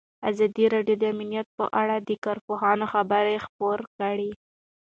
[0.29, 4.31] ازادي راډیو د امنیت په اړه د کارپوهانو خبرې خپرې کړي.